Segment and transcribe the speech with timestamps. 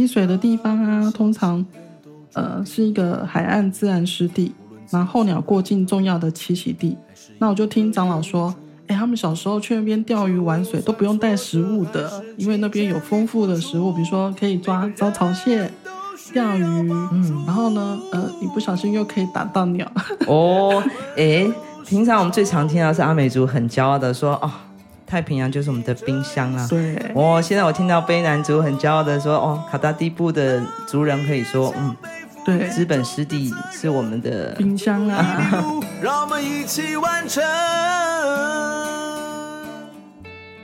[0.00, 1.62] 积水的地方啊，通常
[2.32, 4.50] 呃是一个海岸自然湿地，
[4.88, 6.96] 然后候鸟过境重要的栖息地。
[7.38, 8.54] 那我就听长老说，
[8.86, 15.70] 哎，他们小时候去那边钓鱼玩水都不用带食物的，因为那边有丰富的食物，比如说可以抓招潮蟹、
[16.32, 19.86] 钓鱼，嗯，然后呢，呃，一不小心又可以打到鸟。
[20.26, 20.82] 哦，
[21.18, 21.46] 哎，
[21.84, 24.50] 平常我们最常听到是阿美族很骄傲的说，哦。
[25.10, 26.64] 太平洋就是我们的冰箱啊！
[26.70, 31.96] 对，哦，现在我听到卑南族很骄傲的说，哦，卡达地部的族人可以说，嗯，
[32.44, 35.52] 对，资本湿地是我们的冰箱啊！
[36.00, 37.42] 让我们一起完成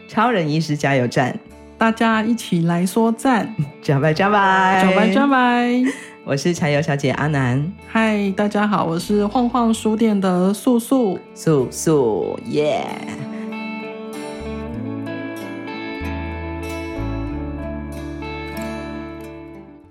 [0.08, 1.36] 超人医师加油站，
[1.76, 3.52] 大家一起来说赞，
[3.82, 5.82] 加拜加拜，加拜加拜！
[6.24, 12.86] 我是柴油小姐阿南，嗨，大家好，我是晃晃书店的素素，素素耶。
[13.02, 13.35] Yeah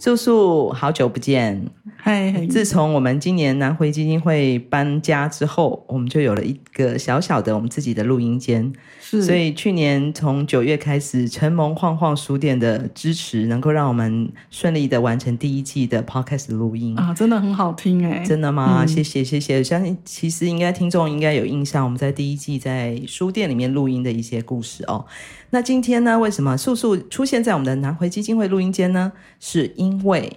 [0.05, 1.65] 素素，好久不见！
[2.07, 8.71] 嗨.自从我们今年南回基金会搬家之后，我们就有了一个小小的我们自己的录音间。
[9.01, 18.23] 是，所以去年从九月开始，承蒙晃晃书店的支持，能够让我们顺利的完成第一季的 Podcast 录音啊，真的很好听哎！
[18.23, 18.83] 真的吗？
[18.83, 25.03] 嗯、谢谢谢谢，相信其实应该听众应该有印象，我们在第一季在书店里面录音的一些故事哦。
[25.49, 29.11] 那今天呢，为什么素素出现在我们的南回基金会录音间呢？
[29.39, 30.31] 是因为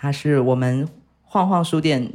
[0.00, 0.88] 他是我们
[1.22, 2.10] 晃晃书店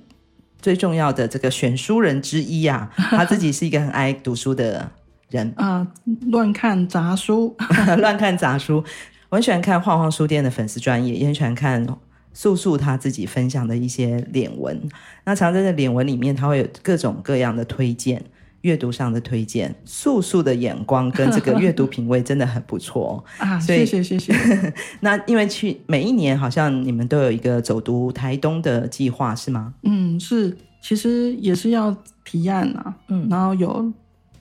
[0.59, 4.89] 最重要的这个选书人之一啊， 他自己是一个很爱读书的
[5.29, 5.85] 人啊，
[6.31, 7.55] 乱看杂书，
[7.99, 8.83] 乱看杂书。
[9.29, 11.85] 我很喜欢看晃晃书店的粉丝专业，也很喜欢看
[12.33, 14.81] 素素他自己分享的一些脸文。
[15.23, 18.23] 那常在这脸文里面，他会有各种各样的推荐。
[18.65, 23.59] 阅读上的推荐，素素的眼光跟这个阅读品味真的很不错 啊！
[23.59, 24.33] 谢谢谢谢。
[25.01, 29.75] 那因为去每一年好像你们都有一个走读台东的计划是吗？
[29.83, 33.93] 嗯，是，其实也是要提案啊，嗯，然后有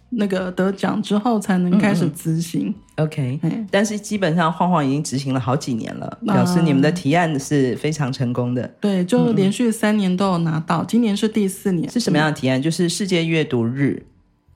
[0.08, 2.68] 那个得奖之后才能开始执行。
[2.68, 8.64] 嗯嗯 OK，嘿但是基本上晃晃已经执行了好几年了，表示你们的提案是非常成功的。
[8.80, 11.90] 对，就连续三年都有拿到，嗯、今年是第四年。
[11.90, 12.62] 是什么样的提案？
[12.62, 14.00] 就是世界阅读日。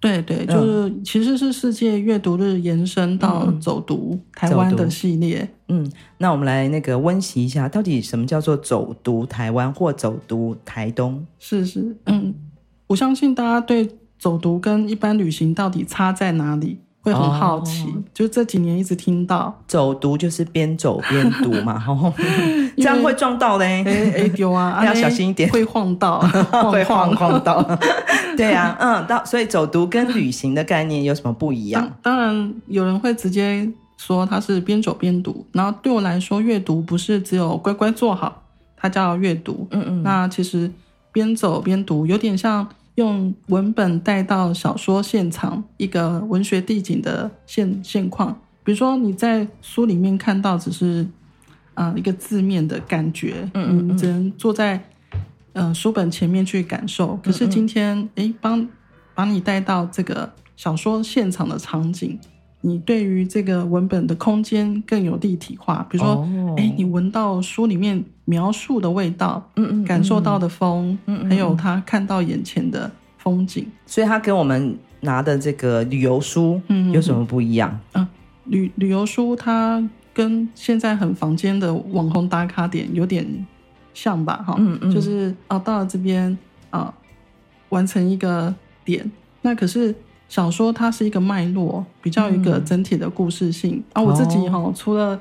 [0.00, 5.48] 对对，就是其实是世界阅读日延伸到走读台湾的系列。
[5.66, 11.26] 嗯，那我们来那个温习一下，到底什么叫做走读台湾或走读台东？
[11.38, 12.32] 是是，嗯，
[12.86, 13.88] 我相信大家对
[14.18, 16.78] 走读跟一般旅行到底差在哪里？
[17.00, 19.56] 会很好奇，哦、就这几年一直听到。
[19.66, 21.82] 走读就是边走边读嘛，
[22.76, 26.18] 这样会撞到嘞，哎哎丢啊， 要小心一点，会晃到，
[26.70, 27.62] 会晃晃到，
[28.36, 31.90] 对啊，嗯，到所以走读跟旅行的概念有什么不一样？
[32.02, 38.42] 当然有人会直接说它是边走边读，然后对我来说，阅读不是只有乖乖坐好，
[38.76, 40.70] 它叫阅读，嗯嗯，那其实
[41.12, 42.66] 边走边读有点像。
[42.98, 48.36] 用文本带到小说现场，一个文学地景的现现况。
[48.64, 51.06] 比如说你在书里面看到只是
[51.74, 54.76] 啊、呃、一个字面的感觉，嗯，嗯，嗯，只能坐在
[55.52, 57.16] 嗯、呃、书本前面去感受。
[57.22, 58.68] 可是今天，哎、嗯嗯，帮
[59.14, 62.18] 把你带到这个小说现场的场景。
[62.60, 77.78] 你对于这个文本的空间更有立体化，比如说，哎、哦，你闻到书里面描述的味道，嗯，嗯嗯，感受到的风，嗯嗯，还有他看到眼前的风景，所以他跟我们拿的这个旅游书，嗯，有什么不一样？
[77.92, 78.08] 嗯，嗯，
[78.46, 83.24] 旅旅游书它跟现在很房间的网红打卡点有点
[83.94, 84.42] 像吧？
[84.44, 86.36] 哈，嗯嗯，就是啊，到了这边
[86.70, 86.92] 啊，
[87.68, 88.52] 完成一个
[88.84, 89.08] 点，
[89.42, 89.94] 那可是。
[90.28, 93.76] 小说它是一个脉络，比较一个整体的故事性。
[93.76, 95.18] 嗯、啊，我自己哈，哦、除了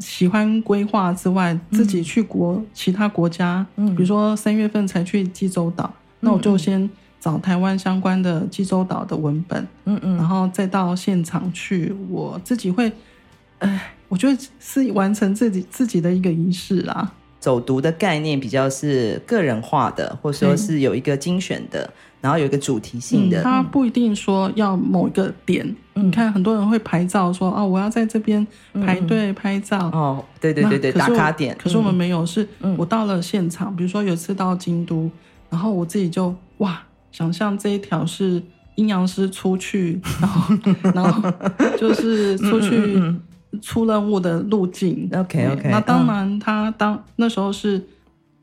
[0.00, 6.88] 喜欢规划之外，嗯、自己去国其他国家，嗯，比如说三月份才去济州岛，嗯、那我就先
[7.20, 12.90] 找台湾相关的济州岛的文本，嗯嗯，然后再到现场去，我自己会，
[13.58, 17.12] 哎，我觉得是完成自己自己的一个仪式啦。
[17.40, 23.42] 走读的概念比较是个人化的，或者说是有一个精选的，嗯、然后有一个主题性的。
[23.42, 25.66] 他、嗯、不一定说要某一个点。
[25.94, 29.78] 嗯、你看，很多人会拍照说，说哦，我要在这边排队拍照。
[29.92, 31.56] 嗯、哦，对对对对，打卡点。
[31.58, 35.10] 可是我们没有，是我到了现场，嗯、比如说有次到京都，
[35.50, 36.80] 然后我自己就哇，
[37.12, 38.42] 想象这一条是
[38.76, 40.54] 阴阳师出去， 然后
[40.94, 41.32] 然后
[41.78, 43.00] 就是出去。
[43.62, 45.70] 出任务的路径，OK OK。
[45.70, 47.82] 那当然，他当那时候是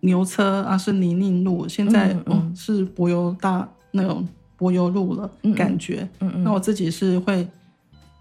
[0.02, 6.08] 牛车啊，是泥泞路，现在嗯，嗯是柏油大那种柏油路了，感觉。
[6.20, 6.44] 嗯嗯。
[6.44, 7.48] 那我自己是会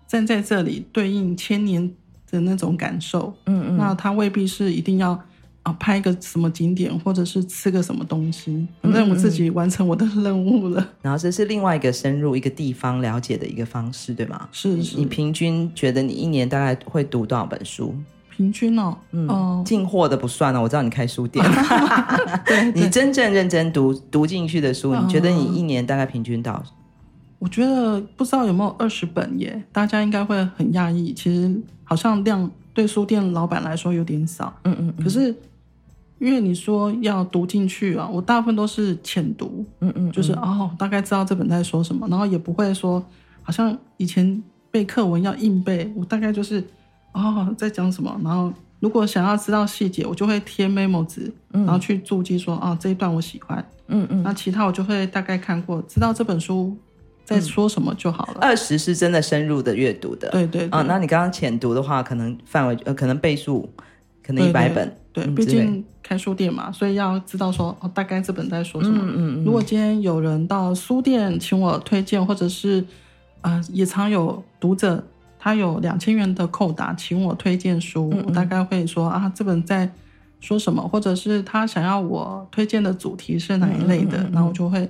[0.07, 1.91] 站在这里对应千年
[2.31, 3.35] 的那种感受。
[3.47, 5.19] 嗯嗯，那它未必是一定要
[5.63, 10.89] 啊拍个什么景点，或者是吃个什么东西，反正我自己完成我的任务了。
[11.03, 14.49] 然后这是另外一个深入一个地方了解的一个方式，对吗？
[14.53, 14.97] 是是。
[14.97, 17.95] 你平均觉得你一年大概会读多少本书？
[18.37, 21.45] 平均哦，嗯，进货的不算了，我知道你开书店。
[22.45, 26.61] 对，你真正认真读读进去的书，你觉得你一年大概平均到？
[27.39, 31.13] 我觉得不知道有没有二十本耶，大家应该会很讶异。
[31.13, 31.55] 其实
[31.85, 34.95] 好像量对书店老板来说有点少，嗯嗯。
[35.01, 35.33] 可是
[36.19, 43.05] 因为你说要读进去啊，我大部分都是浅读，嗯嗯，就是哦，大概知道这本在说什么，然后也不会说
[43.43, 44.43] 好像以前
[44.73, 46.65] 背课文要硬背，我大概就是。
[47.15, 48.15] 哦，在讲什么？
[48.23, 54.23] 然后如果想要知道细节，我就会贴 memo 纸，然后去注记说，哦，这一段我喜欢，嗯嗯。
[54.23, 56.77] 那其他我就会大概看过，知道这本书
[57.25, 58.41] 在说什么就好了。
[58.41, 60.69] 二十是真的深入的阅读的，对对。
[60.69, 63.67] 啊，那你刚刚浅读的话，可能范围呃，可能倍数，
[64.23, 64.95] 可能一百本。
[65.13, 68.99] 对，毕竟开书店嘛，所以要知道说，哦，大概这本在说什么。
[69.03, 69.45] 嗯嗯。
[69.45, 72.85] 如果今天有人到书店请我推荐，或者是
[73.41, 75.03] 啊，也常有读者。
[75.45, 79.87] 他有两千元的扣打，请我推荐书，嗯嗯，我大概会说啊，这本在
[80.41, 84.89] 说什么，或者是他想要我推荐的主题是哪一类的，然后我就会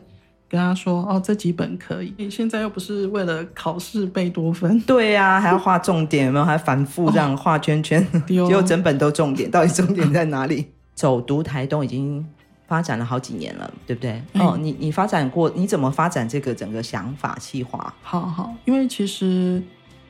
[0.48, 2.30] 跟他说哦，这几本可以。
[2.30, 6.44] 现在又不是为了考试背多分，对呀、啊， 还要画重点，有没有？
[6.44, 10.68] 还反复这样画圈圈， 结果、哦、整本都重点，到底重点在哪里？
[10.94, 12.24] 走读台东已经
[12.68, 14.22] 发展了好几年了，对不对？
[14.34, 17.92] 嗯、哦，你你发展过，你怎么发展这个整个想法计划？
[18.02, 19.60] 好好，因为其实。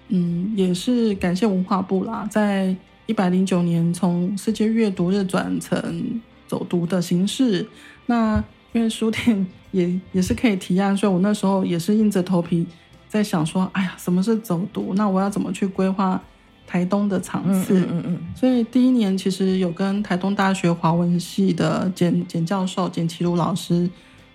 [0.09, 2.75] 嗯，也是感谢文化部啦，在
[3.07, 7.67] 一百零九年从世界阅读日转成走读的形式。
[8.07, 8.43] 那
[8.73, 12.67] 因为书店也 也是可以提案，所以我那时候也是硬着头皮
[13.09, 14.93] 在想说，哎呀，什么是走读？
[14.95, 16.21] 那我要怎么去规划
[16.67, 17.81] 台东的场次？
[17.91, 18.19] 嗯嗯。
[18.35, 23.89] 所以第一年其实有跟台东大学华文系的简简教授简齐鲁老师。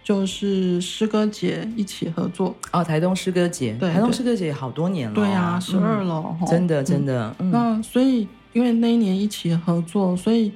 [0.09, 7.35] 就是诗歌节一起合作哦，台东诗歌节，对，台东诗歌节好多年了，对啊，十二了，真的真的。
[7.37, 10.51] 那所以因为那一年一起合作，所以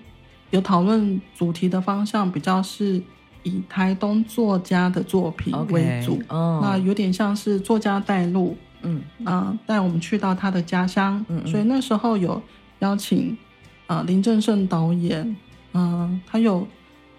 [0.49, 2.99] 有讨论主题的方向比较是
[3.43, 12.41] 以台东作家的作品为主，那有点像是作家带路，嗯，啊，带我们去到他的家乡，嗯，所以那时候有
[12.79, 13.37] 邀请
[13.85, 15.35] 啊林正盛导演，
[15.73, 16.67] 嗯，他有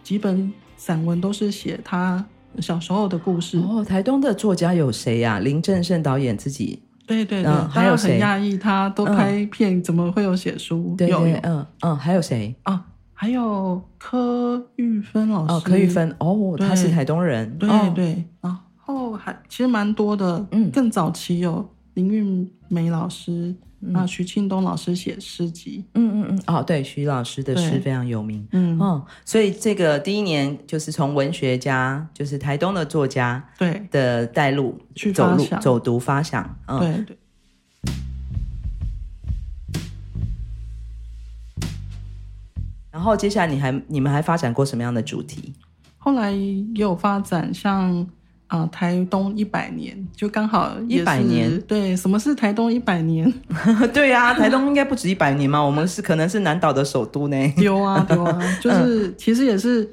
[0.03, 0.53] 几本。
[0.77, 2.25] 散文都是写他
[2.61, 3.59] 小时候的故事。
[3.59, 5.39] 哦，台东的作家有谁呀？
[5.39, 6.81] 林正盛导演自己。
[7.07, 10.95] 对对对，还有很讶异，他都拍片，怎么会有写书？
[10.97, 12.87] 对对，嗯嗯，还有谁啊？
[13.13, 15.53] 还有柯玉芬老师。
[15.53, 17.59] 哦，柯玉芬，哦，他是台东人。
[17.59, 23.55] 对对，然后还其实蛮多的，嗯，更早期有林韵梅老师。
[23.89, 28.79] 那徐庆东老师写诗集，嗯嗯嗯，哦，对，徐老师的诗非常有名，嗯。
[28.79, 33.87] 哦，所以这个第一年就是从文学家，就是台东的作家，对。
[33.91, 37.19] 的带路去走路走读发想，嗯，对对。
[42.91, 45.53] 然后接下来你还你们还发展过什么样的主题？
[45.99, 48.07] 后来也有发展像。
[48.47, 51.61] 啊，台东一百年就刚好一百年。
[51.63, 53.33] 对，什么是台东一百年？
[53.93, 57.37] 对呀、啊，台东应该不止一百年嘛，我们是可能是南岛的首都呢。
[57.57, 59.89] 丢啊 丢啊，就是、嗯、其实也是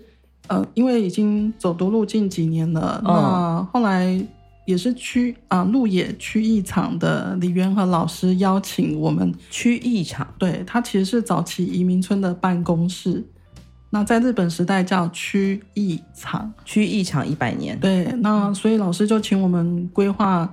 [0.48, 4.22] 呃，因为已经走读路近几年了，那、嗯、后来
[4.66, 13.26] 也是区啊鹿野区艺场的李元和老师邀请我们区艺场，对，他其实是早期移民村的办公室。
[13.94, 17.78] 那在日本时代叫区艺场，区艺场一百年。
[17.78, 20.50] 对，那所以老师就请我们规划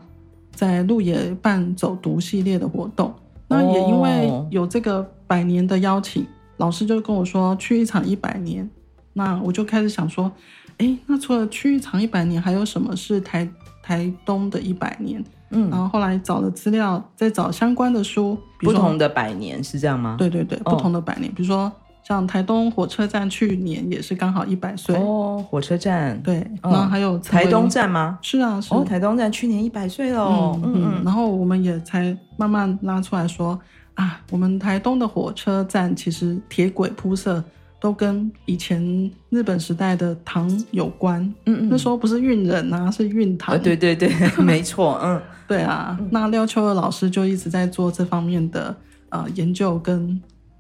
[0.51, 3.15] 在鹿野办走读系列的活动。
[3.47, 6.27] 那也因为有这个百年的邀请，
[6.57, 8.69] 老师就跟我说区艺场一百年。
[9.13, 10.31] 那我就开始想说，
[10.79, 13.49] 哎，那除了区艺场一百年，还有什么是台
[13.85, 15.25] 台东的一百年？
[15.51, 20.17] 嗯，然后后来找了资料，再找相关的书，不同的百年是这样吗？
[20.19, 21.73] 对对对，不同的百年，比如说。
[22.09, 28.19] 像台东火车站去年也是刚好一百岁哦，火车站对，然后还有台东站吗？
[28.23, 33.61] 是啊，是哦，台东站去年一百岁了，嗯嗯，然后我们也才慢慢拉出来说
[33.93, 37.45] 啊，我们台东的火车站其实铁轨铺设
[37.79, 38.81] 都跟以前
[39.29, 44.11] 日本时代的糖有关，嗯嗯，那时候不是运人啊，是运糖，对对对，
[44.43, 48.75] 没错，嗯，对啊，那廖秋儿老师就一直在做这方面的
[49.11, 50.19] 呃研究跟。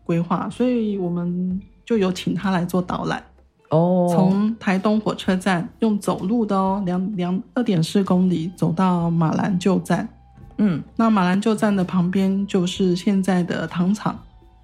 [0.08, 3.22] 规划，所以我们就有请他来做导览
[3.68, 4.08] 哦。
[4.10, 10.08] 从台东火车站用走路的哦，两两二点四公里走到马兰旧站，
[10.56, 14.18] 嗯，那马兰旧站的旁边就是现在的糖厂。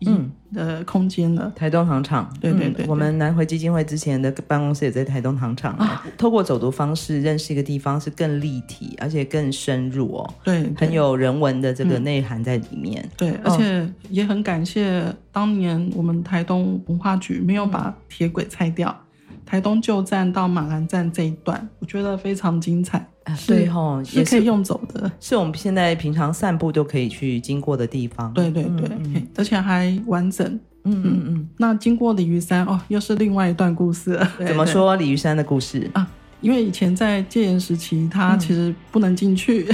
[0.07, 5.75] 嗯的空间了，台东糖厂，对对对，对、嗯，我们南回基金会之前的办公室也在台东糖厂。
[5.75, 6.07] 啊。
[6.17, 10.35] 透过走读方式认识一个地方是更立体，而且更深入哦。
[10.45, 10.87] 对，对。
[10.87, 13.03] 很有人文的这个内涵在里面。
[13.03, 19.04] 嗯、对，而且也很感谢当年我们台东文化局没有把铁轨拆掉，嗯、
[19.47, 23.07] 台东旧站到马兰站这一段，我觉得非常精彩。
[23.47, 28.31] 对吼，也可以用走的，是我们现在平常散步都可以去经过的地方。
[28.35, 30.47] 对对对，嗯、而且还完整。
[30.85, 31.49] 嗯嗯嗯。
[31.57, 34.33] 那经过鲤鱼山哦，又是另外一段故事了。
[34.47, 36.07] 怎么说鲤鱼山的故事啊？
[36.43, 39.67] 因为以前在戒严时期，它其实不能进去。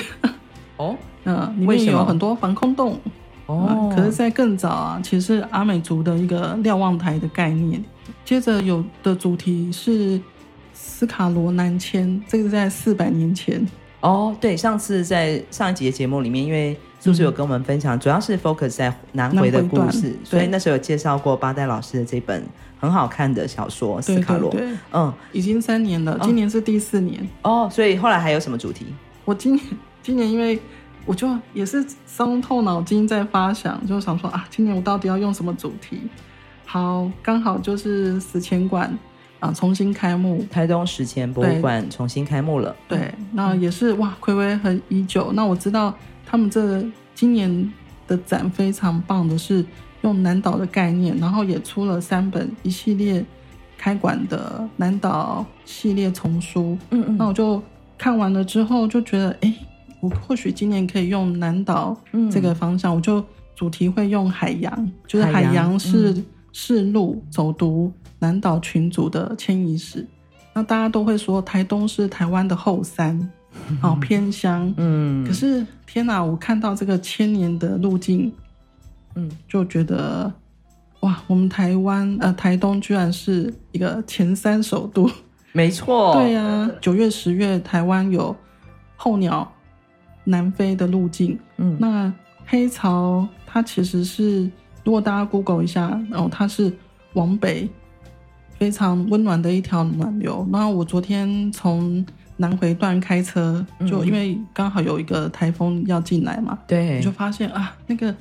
[0.77, 3.01] 哦，嗯， 里面有很多防空洞。
[3.47, 3.93] 哦。
[3.97, 7.85] 可是，在更早啊，其实是阿美族的一个瞭望台的概念。
[8.31, 10.21] 接着有的主题是。
[10.73, 13.67] 斯卡罗南迁，这个是在四百年前
[14.01, 14.35] 哦。
[14.41, 22.43] 对，上次在上一集的节目里面，因为素素有跟我们分享，嗯、主要是 focus 在南回的故事，所以那时候有介绍过八代老师的这本
[22.79, 24.51] 很好看的小说《斯卡罗》。
[24.57, 27.69] 对嗯，已经三年了，今年是第四年哦。
[27.71, 28.87] 所以后来还有什么主题？
[29.25, 29.65] 我今年
[30.03, 30.59] 今年因为
[31.05, 36.01] 我就也是伤透脑筋在发想，就想说啊，今年我到底要用什么主题？
[36.73, 38.97] 好，刚好就是史前馆。
[39.41, 39.51] 啊！
[39.55, 42.77] 重新开幕，台东史前博物馆重新开幕了。
[42.87, 45.33] 对，那也是哇，暌违很已久。
[45.33, 45.95] 那我知道
[46.27, 46.85] 他们这
[47.15, 47.73] 今年
[48.07, 49.65] 的展非常棒的是
[50.03, 53.25] 用南岛的概念，然后也出了三本一系列
[53.79, 56.77] 开馆的南岛系列丛书。
[56.91, 57.63] 嗯嗯，那我就
[57.97, 59.55] 看完了之后就觉得，哎，
[60.01, 61.97] 我或许今年可以用南岛
[62.31, 63.25] 这个方向，嗯、我就
[63.57, 66.23] 主题会用海洋，就是海洋是
[66.53, 67.93] 试路走读。
[68.23, 70.07] 南岛群组的迁移史，
[70.53, 73.19] 那大家都会说台东是台湾的后山，
[73.81, 74.71] 好、嗯、 偏乡。
[74.77, 78.31] 嗯，可是天哪，我看到这个千年的路径，
[79.15, 80.31] 嗯，就觉得
[81.01, 85.11] 哇，我们台湾呃台东居然是一个前三首都。
[85.53, 88.37] 没错，对呀、啊，九月十月台湾有
[88.97, 89.51] 候鸟
[90.25, 91.39] 南飞的路径。
[91.57, 92.13] 嗯，那
[92.45, 94.51] 黑潮它其实是，
[94.85, 96.73] 如果大家 Google 一下，然后它是
[97.15, 97.69] 往北。
[98.59, 100.47] 非常温暖的一条暖流。
[100.53, 102.05] 然后我昨天从
[102.37, 108.15] 南回段开车，就因为刚好有一个台风要进来嘛，对，我就发现啊，那个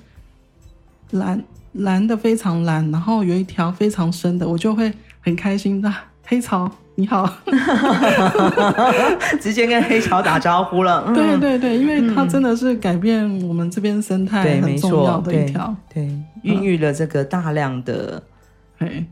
[1.11, 4.89] 蓝蓝的非常蓝，然后有一条非常深的，我就会
[5.19, 5.93] 很开心的。
[6.23, 7.27] 黑潮你好，
[9.39, 11.05] 直接跟黑潮打招呼了。
[11.07, 16.09] 嗯、对对对，因为它真的是改变我们这边生态很重要的一条，对，
[16.43, 18.21] 孕育了这个大量的。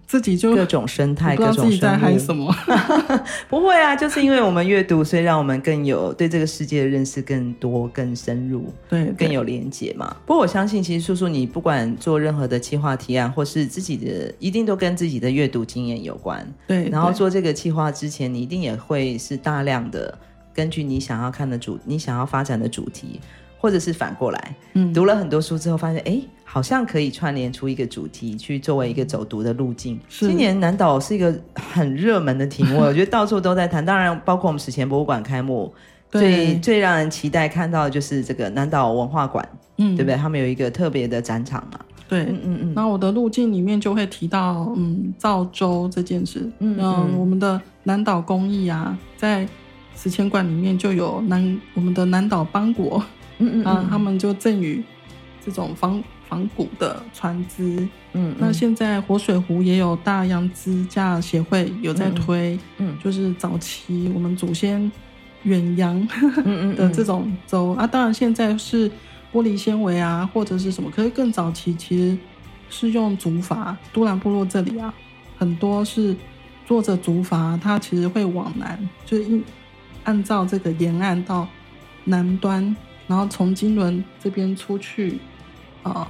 [0.06, 1.68] 自己就各种生态，各种生物。
[1.68, 2.54] 自己在嗨什么？
[3.50, 10.16] 不会啊，就是因为我们阅读，所以让我们更有对这个世界的认识更多、更深入，对，更有连结嘛。
[10.26, 16.46] 不过我相信，其实叔叔你不管做任何的企划提案，或是自己的，一定都跟自己的阅读经验有关。
[16.66, 20.18] 对，然后做这个企划之前，你一定也会是大量的
[20.54, 23.20] 根据你想要看的主，你想要发展的主题。
[23.58, 30.00] 或者是反过来，嗯，读了很多书之后，发现哎，好像可以串联出一个主题，去作为一个走读的路径。
[30.08, 33.84] 是今年南岛是一个很热门的题目， 我觉得到处都在谈。
[33.84, 35.74] 当然，包括我们史前博物馆开幕，
[36.12, 39.48] 对最最让人期待看到的就是这个南岛文化馆，
[39.78, 40.16] 嗯，对不对？
[40.16, 41.80] 他们有一个特别的展场嘛。
[42.08, 42.74] 对，嗯嗯嗯。
[42.74, 46.50] 那我的路径里面就会提到，嗯，造舟这件事。
[46.60, 49.46] 嗯，嗯，我们的南岛工艺啊，在
[49.94, 53.04] 史前馆里面就有南我们的南岛邦国。
[53.40, 54.84] 嗯嗯啊，他们就赠予
[55.46, 57.78] 这种仿仿古的船只。
[58.14, 64.92] 嗯，嗯，那现在活水湖也有大洋支架协会有在推，嗯，嗯，就是早期我们祖先
[65.44, 66.08] 远洋
[66.76, 67.86] 的这种舟啊。
[67.86, 68.90] 当然现在是
[69.32, 72.18] 玻璃纤维啊，或者是什么，可是更早期其实
[72.70, 73.76] 是用竹筏。
[73.94, 74.94] 都兰部落这里啊，
[75.38, 76.16] 很多是
[76.66, 79.44] 坐着竹筏，它其实会往南，就是应
[80.04, 81.48] 按照这个沿岸到
[82.04, 82.76] 南端。
[83.08, 85.18] 然后从金轮这边出去，
[85.82, 86.08] 啊、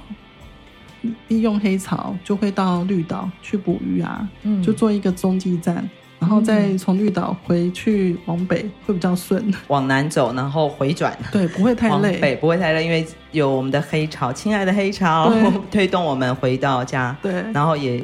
[1.02, 5.88] 呃，利用黑潮就会到绿岛去捕鱼啊，嗯，就做一个中继站，
[6.18, 15.32] 然后再从绿岛回去往北会比较顺，往南走，然后回转，对，不会太累，北不会太累，因为有我们的黑潮，亲爱的黑潮
[15.70, 18.02] 推动我们回到家，对，然后也。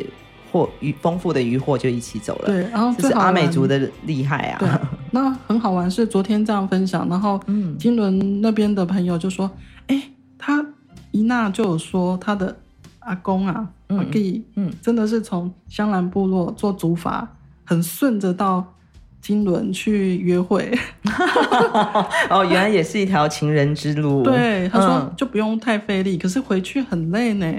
[0.53, 4.57] 货鱼丰富的渔获就一起走了，对，然后这是阿美族的厉害啊。
[4.61, 4.69] 对，
[5.15, 7.41] 那很好玩，是昨天这样分享，然后
[7.79, 9.49] 金轮那边的朋友就说
[9.87, 10.03] ：“哎、嗯，
[10.37, 10.67] 他
[11.13, 12.57] 一娜就有说他的
[12.99, 17.25] 阿公啊，嗯、阿弟，嗯，真的是从香兰部落做竹筏，
[17.65, 18.74] 很顺着到
[19.25, 20.71] 金轮去约会。
[22.29, 24.21] 哦，原来也是一条情人之路。
[24.29, 27.51] 对，他说就不用太费力，嗯、可是回去很累呢。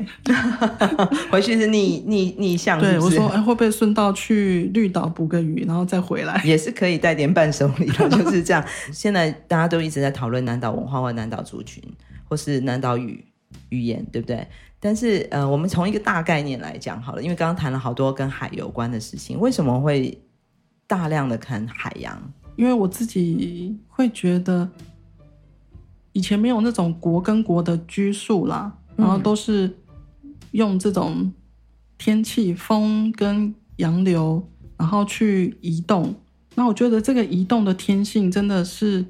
[1.32, 3.16] 回去是逆逆逆向是不是？
[3.18, 6.40] 对，我说哎，会不会顺道去绿岛捕个鱼，然后再回来？
[6.46, 8.64] 也是可以带点伴手礼的，就是这样。
[8.94, 11.82] 现在大家都一直在讨论南岛文化或南岛族群，
[12.30, 13.26] 或是南岛语
[13.70, 14.46] 语言，对不对？
[14.80, 20.16] 但是呃，我们从一个大概念来讲好了，因为刚刚谈了好多跟海有关的事情，为什么会
[20.88, 22.22] 大量的看海洋？
[22.56, 24.70] 因为我自己会觉得，
[26.14, 29.76] 以前没有那种国跟国的拘束啦，然后都是
[30.52, 31.34] 用这种
[31.98, 36.16] 天气、风跟洋流，然后去移动。
[36.56, 39.02] 那我觉得这个移动的天性真的是，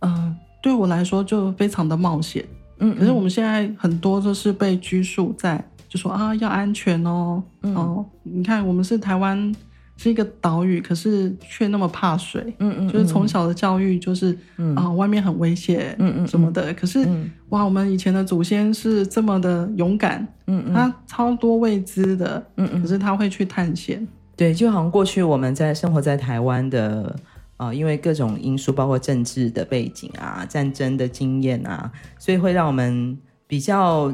[0.00, 2.44] 嗯、呃，对我来说就非常的冒险。
[2.76, 9.54] 嗯，可是我们现在很多都是被拘束在，就说啊要安全哦，嗯、哦，你看我们是台湾。
[9.96, 12.52] 是一个岛屿，可是却那么怕水。
[12.58, 16.72] 嗯嗯，就是从小的教育就是，嗯啊，外面很危险，嗯嗯什么的。
[16.74, 17.06] 可是
[17.50, 24.06] 哇，我们以前的祖先是这么的勇敢，嗯嗯，他超多未知的，嗯嗯，可是他会去探险。
[24.34, 27.14] 对，就好像过去我们在生活在台湾的
[27.56, 34.12] 啊，因为各种因素，包括政治的背景啊、战争的经验啊，所以会让我们比较。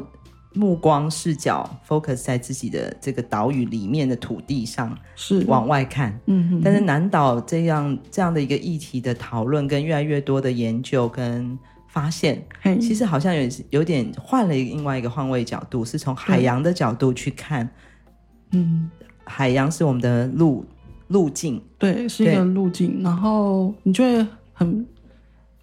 [0.53, 6.19] 目光视角 focus 在自己的这个岛屿里面的土地上，是往外看。
[6.25, 12.43] 嗯哼，但是南岛这样这样的一个议题的讨论，跟越来越多的研究跟发现，
[12.81, 17.69] 其实好像有有点换了另外一个换位角度，是从海洋的角度去看。
[18.51, 18.89] 嗯，
[19.25, 20.65] 海洋是我们的路
[21.09, 23.03] 路径，对，是一个路径。
[23.03, 24.83] 然后你就会很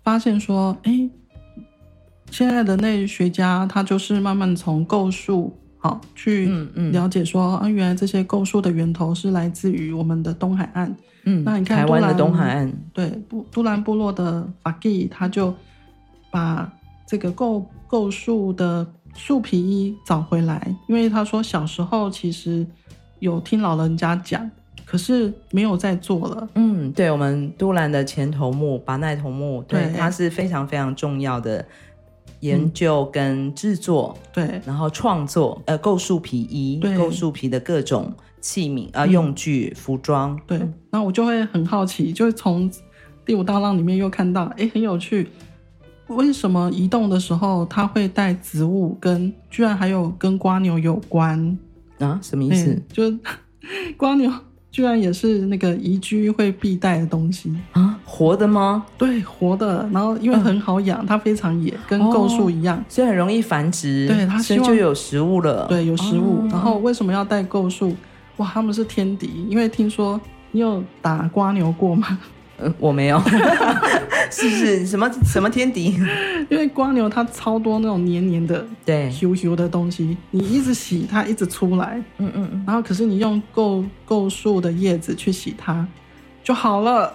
[0.05, 1.11] 发现说，哎。
[2.31, 6.47] 现在的内学家，他就是慢慢从构树好去
[6.93, 10.95] 了解说，嗯嗯、啊，原来这些构树的源头是来自于我们的东海岸。
[11.25, 15.55] 嗯，那你看台湾的东海岸，对，布都兰部落的法基，他就
[16.31, 16.71] 把
[17.07, 22.67] 这个构构树的树皮衣找回来，因为他说小时候其实
[23.19, 24.49] 有听老人家讲，
[24.85, 26.49] 可是没有在做了。
[26.55, 31.65] 嗯，对，我们都兰的前头目巴奈头目，对，对他是非常非常重要的。
[32.41, 40.61] 研究跟制作，嗯、对，然后创作，呃，构树皮衣，对，构树皮的各种器皿啊、呃，用具、服装，对。
[40.91, 42.71] 那我就会很好奇，就会从
[43.25, 45.29] 第五大浪里面又看到，哎，很有趣，
[46.09, 51.59] 为什么移动的时候它会带植物跟，跟居然还有跟瓜牛有关
[51.99, 52.19] 啊？
[52.23, 52.83] 什么意思？
[52.93, 53.19] 就是
[53.99, 54.31] 蜗牛。
[54.77, 57.99] 居然也是那个移居会必带的东西啊？
[58.05, 58.85] 活的吗？
[58.99, 59.89] 对，活的。
[59.91, 64.07] 然后因为很好养，嗯、它非常野，跟构树一样，哦、所以很容易繁殖。
[64.07, 65.65] 对，它所以就有食物了。
[65.67, 66.43] 对，有食物。
[66.43, 67.97] 哦、然后为什么要带构树？
[68.37, 69.47] 哇，他们是天敌。
[69.49, 70.21] 因为听说
[70.53, 72.19] 你有打瓜牛过吗？
[72.59, 73.21] 嗯，我没有，
[74.31, 74.87] 是不是？
[74.87, 75.95] 什么什么天敌？
[76.49, 85.87] 因为蜗牛它超多那种黏黏的、对，咻咻的东西，你一直洗它一直出来，嗯嗯嗯，然后可是你用构构树的叶子去洗它
[86.43, 87.13] 就好了，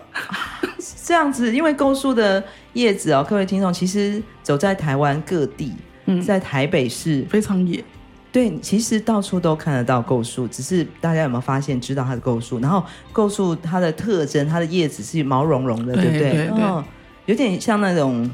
[1.05, 5.73] 这样子，因为构树的叶子哦，各位听众，其实走在台湾各地，
[6.05, 7.83] 嗯，在台北市非常野。
[8.31, 12.59] 对，其实到处都看得到构树，只是大家有没有发现，知道它的构树？
[12.59, 16.47] 然后构树它的特征，它的叶子是毛茸茸的，对，不对？
[16.49, 16.81] 哦，
[17.25, 18.29] 有点像那种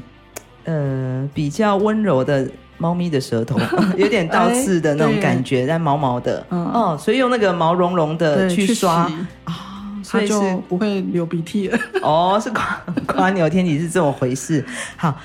[0.64, 3.58] 呃比较温柔的猫咪的舌头，
[3.98, 6.46] 有点倒刺的那种感觉，但毛毛的。
[6.50, 9.10] 嗯、哦，所以用那个毛茸茸的去刷啊，
[9.46, 9.52] 哦、
[10.04, 11.78] 所以就不会流鼻涕了。
[12.02, 12.56] 哦，是蜗
[13.16, 14.64] 蜗 牛天体是这么回事。
[14.96, 15.16] 好。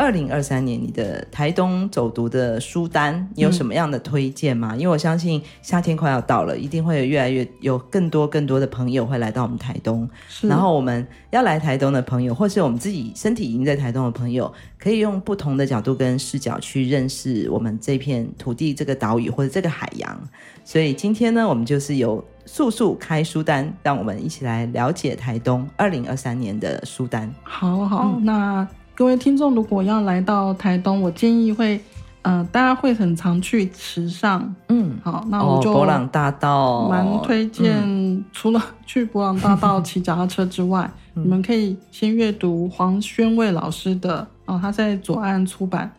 [0.00, 4.70] 二零二三年，你的台东走读的书单，你有什么样的推荐吗？
[4.72, 10.08] 嗯、因为我相信夏天快要到了，一定会有越来越有更多更多的朋友会来到我们台东。
[10.26, 20.18] 是然后我们要来台东的朋友，或是我们自己身体已经在台东的朋友，可以用不同的角度跟视角去认识我们这片土地、这个岛屿或者这个海洋。
[20.64, 27.30] 所以今天呢，我们就是由素素开书单，让我们一起来了解台东二零二三年的书单。
[27.42, 28.66] 好好，嗯、那。
[29.00, 31.80] 各位听众，如果要来到台东，我建议会，
[32.20, 37.78] 呃，大家会很常去池上，嗯，好，那我就博朗大道蛮推荐。
[37.82, 45.90] 嗯、除了 去博朗大道骑脚踏车之外，嗯、你们可以先阅读黄宣卫老师的，哦，他在左岸出版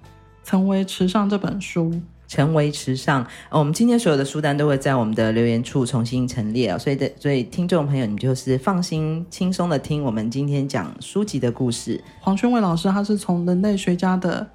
[0.48, 2.00] 《成为池上》这本书。
[2.32, 12.02] 成为池上，哦，我们今天所有的书单都会在我们的留言处重新陈列，所以的，所以听众朋友，你就是放心轻松的听我们今天讲书籍的故事。
[12.22, 14.50] 黄宣伟老师他是从人类学家的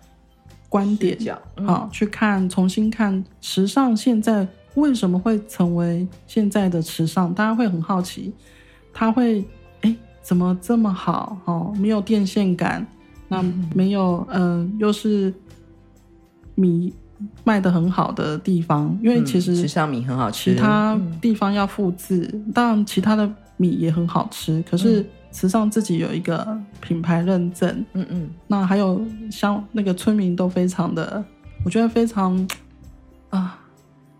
[0.70, 7.34] 观点，好、嗯哦、去看，重新看池上现在为什么会成为现在的池上？
[7.34, 8.32] 大家会很好奇，
[8.94, 9.44] 他会
[9.82, 11.74] 哎怎么这么好哦？
[11.78, 12.86] 没有电线杆，
[13.28, 15.34] 那没有嗯、呃，又是
[16.54, 16.90] 米
[17.44, 26.46] 卖的很好的地方，因为其实池上米很好吃，其他地方要复制，嗯、当然其他的米也很好吃，可是池上自己有一个
[26.81, 29.00] 品牌认证，嗯嗯，那还有
[29.31, 31.24] 像那个村民都非常的，
[31.64, 32.48] 我觉得非常
[33.31, 33.61] 啊。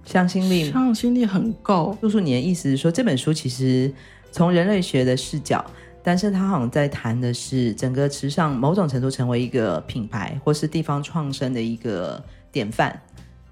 [0.05, 1.99] 向心力，向心力很够。
[2.01, 3.93] 叔叔，你的意思是说，这本书其实
[4.31, 5.65] 从人类学的视角，
[6.01, 12.23] 但是他好像在谈的是整个池上某种程度成为一个品牌，或是地方创生的一个
[12.57, 12.99] 典范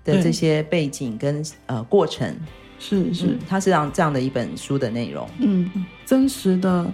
[0.03, 2.35] 的这些背景跟呃过程。
[2.79, 5.29] 是是，嗯，它是让这样的一本书的内容。
[5.39, 5.71] 嗯，
[6.07, 6.91] 真实的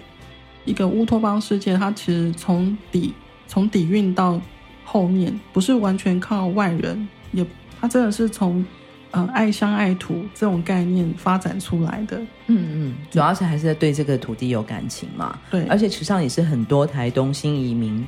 [0.64, 3.14] 一个乌托邦世界，它其实从底
[3.46, 4.40] 从底蕴到
[4.85, 7.46] 后面，不是完全靠外人，也
[7.81, 8.64] 它真的是从。
[9.12, 15.37] 呃，爱乡爱土这种概念发展出来的，嗯嗯，主要是还是对这个土地有感情嘛。
[15.51, 18.07] 对，而且池上也是很多台东新移民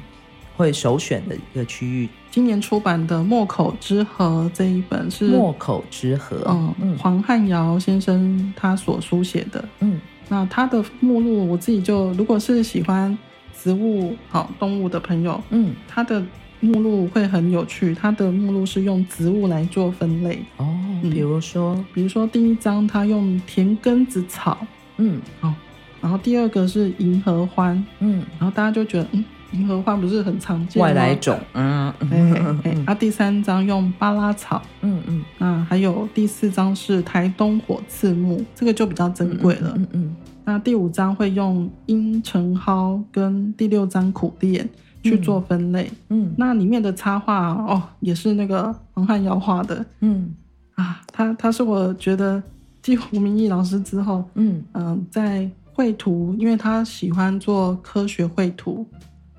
[0.56, 2.08] 会首选的一个区域。
[2.30, 9.64] 今年出版的《墨口之河》这一本是《墨口之河》，嗯嗯，黄汉尧先生他所书写的。
[9.80, 13.16] 嗯，那他的目录我自己就，如果是喜欢
[13.54, 16.24] 植物、好动物的朋友，嗯，他的。
[16.64, 20.38] 目录会很有趣，他的目录是用植物来做分类。
[20.58, 20.64] 哦，
[21.02, 24.64] 比如说，嗯、比如说第一章他用田根子草，
[24.98, 25.52] 嗯，哦，
[26.00, 44.66] 然后第二个是银合欢，嗯，然后大家就觉得，嗯，银河花不是很常见外来种，嗯，嗯， 啊，第三章用巴拉草，嗯嗯，那还有第四章是台东火刺木，这个就比较珍贵了，嗯嗯，嗯，那第五章会用阴城蒿跟第六章苦楝。
[45.04, 50.32] 去做分类，嗯，那里面的插画哦，也是那个黄汉尧画的，嗯。
[50.76, 52.40] 啊，他他是我觉得
[52.80, 58.86] 继胡明义老师之后，嗯嗯、呃，在绘图，因为他喜欢做科学绘图，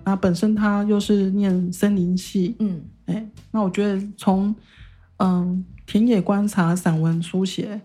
[0.03, 4.53] 那本身他又是念森林系，嗯，哎、欸，那我觉得从
[5.17, 7.81] 嗯、呃、田野观察、散文书写，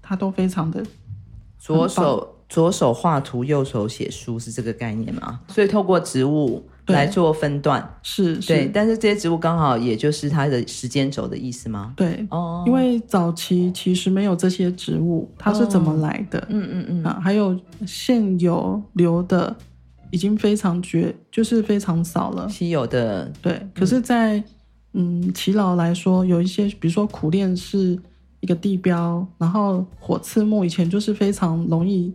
[0.00, 0.84] 他都非常的
[1.58, 5.40] 左手左手画图，右手写书，是这个概念吗？
[5.48, 6.64] 所以透过植物。
[6.88, 11.94] 来做分段是，是，对，但是这些植物刚好也就是它的时间轴的意思吗？
[11.96, 16.44] 对，哦，因为早期其实没有这些植物，它是怎么来的？
[16.50, 19.56] 嗯嗯嗯啊，还有现有留的
[20.12, 23.28] 已经非常绝，就是非常少了，稀有的。
[23.42, 24.44] 对，可是在，在
[24.92, 27.98] 嗯耆老来说，有一些，比如说苦楝是
[28.38, 32.14] 一个地标，然后火刺木以前就是非常容易。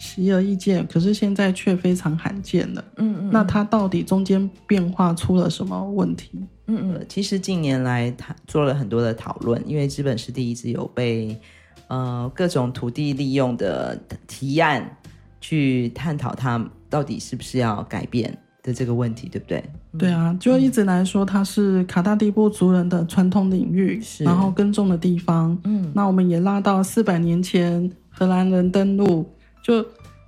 [0.00, 2.84] 稀而易见，可是现在却非常罕见了。
[2.96, 6.30] 嗯嗯，那它到底中间变化出了什么问题？
[6.66, 11.38] 嗯嗯，其实近年来他做了很多的讨论，因为知本湿地一直有被
[11.86, 14.96] 呃各种土地利用的提案
[15.40, 16.58] 去探讨，它
[16.94, 19.64] 到底是不是要改变的这个问题，对不对？
[19.98, 25.58] 对啊，就一直来说，它是卡大地布族人的传统领域，然后耕种的地方。
[25.64, 29.28] 嗯，那我们也拉到四百年前荷兰人登陆。
[29.60, 29.84] 就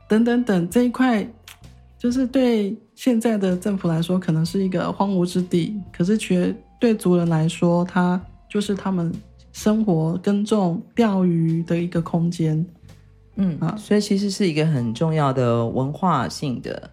[0.09, 1.25] 等等等这一块，
[1.97, 9.13] 就是对现在的政府来说，可能是一个荒芜之地，可是却对族人来说，它就是他们
[9.53, 12.67] 生活、耕种、钓鱼的一个空间。
[13.37, 16.91] 嗯啊，所以其实是一个很重要的文化性的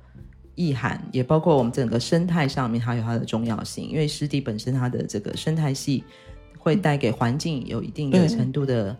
[0.55, 3.89] 意涵，也包括我们整个生态上面，它有它的重要性。
[3.89, 6.03] 因为湿地本身它的这个生态系
[6.57, 8.95] 会带给环境有一定的程度的。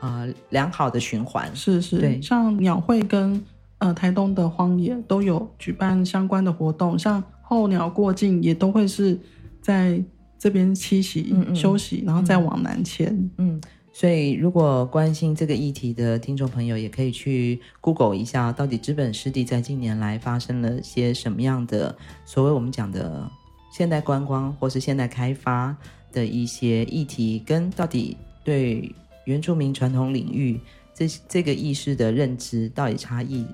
[0.00, 3.42] 啊、呃，良好的循环是是，对，像鸟会跟
[3.78, 9.18] 呃台东的荒野都有举办相关的活动，像候鸟过境也都会是
[9.62, 10.02] 在
[10.38, 13.30] 这边栖息嗯嗯休息，然后再往南迁。
[13.38, 13.58] 嗯，
[13.94, 23.30] 所以如果关心这个议题的听众朋友，也可以去 Google 一下，到底资本湿地在近年来发生了些什么样的所谓我们讲的
[23.72, 25.74] 现代观光或是现代开发
[26.12, 28.94] 的一些议题，跟到底对。
[29.26, 30.60] 原住民传统领域
[30.92, 33.46] 这这个意识的认知到底差异，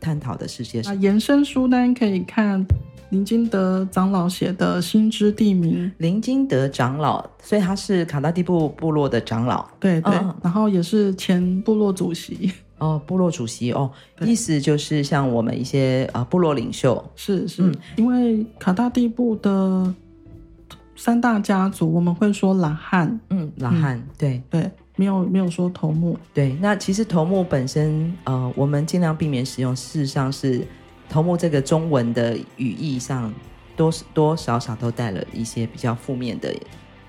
[0.00, 0.94] 探讨的是些什么？
[1.02, 2.64] 延伸书单可以看
[3.12, 5.86] 林金德长老写的《心之地名》。
[5.98, 12.50] 林金德长老，所以他是卡大地布部落的长老，对对，哦、然后也是前部落主席。
[12.78, 13.90] 哦，部落主席哦，
[14.22, 19.94] 意思就是像我们一些啊部落领袖，是是，嗯、因为卡大地部的
[20.96, 24.70] 三大家族，我们会说拉汉，嗯，拉汉，嗯、对对。
[24.96, 29.74] 没有没有说头目，对，那其实头目本身，呃，我们尽量避免使用。
[29.74, 30.66] 事实上是
[31.12, 33.30] 头目这个中文的语义上，
[33.76, 36.50] 多多少少都带了一些比较负面的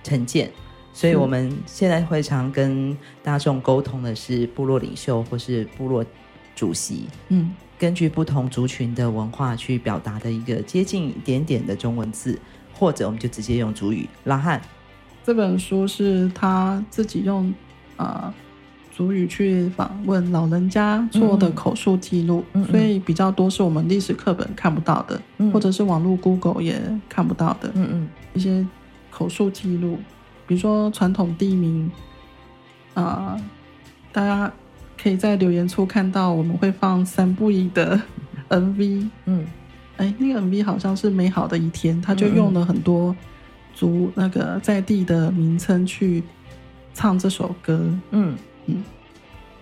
[0.04, 0.52] 成见。
[0.92, 6.06] 所以我们现在会常跟大众沟通的是部落领袖或是部落
[6.54, 12.38] 主席，嗯，根据不同族群的文化去表达的一个接近一点点的中文字，
[12.74, 14.10] 或者我们就直接用族语。
[14.26, 14.62] 拉汉
[15.24, 17.54] 这本书是他自己用
[17.96, 18.26] 啊。
[18.28, 18.43] 呃
[18.96, 26.80] 族语去访问老人家做的口述记录，所以比较多是我们历史课本看不到的，嗯、或者是网络 Google 也
[27.10, 27.72] 看不到的。
[27.74, 28.64] 嗯嗯，一些
[29.10, 29.98] 口述记录，
[30.46, 31.92] 比如说传统地名
[32.94, 33.44] 啊、呃，
[34.12, 34.54] 大家
[35.02, 38.00] 可以在留言处看到，我们会放三不一的
[38.50, 39.10] MV。
[39.26, 39.48] 嗯，
[39.98, 43.16] 哎，那个 MV 好像是美好的一天，他就用了很多
[43.74, 46.22] 族那个在地的名称去
[46.94, 47.80] 唱这首歌。
[48.12, 48.36] 嗯。
[48.36, 48.38] 嗯，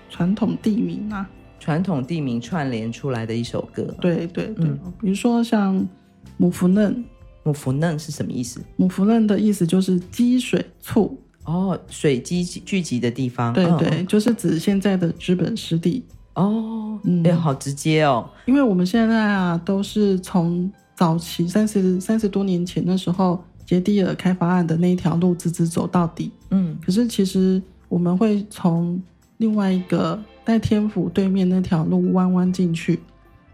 [0.09, 3.83] 传统地名啊，传统地名串联出来的一首歌。
[4.01, 5.87] 对对对，嗯、比如说像
[6.35, 7.03] 母福嫩，
[7.43, 8.59] 母福嫩是什么意思？
[8.75, 13.53] 母福嫩的意思就是积水处哦，水积聚集的地方。
[13.53, 16.03] 对对，哦、就是指现在的资本湿地。
[16.33, 26.31] 哦，哎、嗯，好直接哦，因为我们现在啊，都是从早期三十三十多年前的时候，杰地尔开发案的那一条路直直走到底。
[26.49, 27.61] 嗯，可是其实。
[27.91, 28.97] 我们会从
[29.35, 32.97] 另外一个在天府对面那条路弯弯进去，